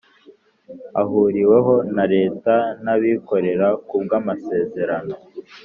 [1.01, 2.53] ahuriweho na Leta
[2.83, 5.15] n abikorera ku bw amasezerano